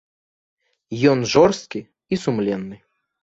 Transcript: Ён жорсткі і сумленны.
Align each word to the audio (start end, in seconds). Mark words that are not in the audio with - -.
Ён 1.11 1.19
жорсткі 1.33 1.79
і 1.85 2.15
сумленны. 2.25 2.81